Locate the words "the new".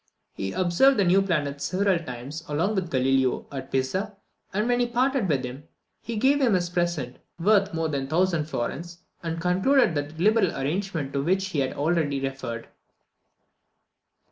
0.97-1.21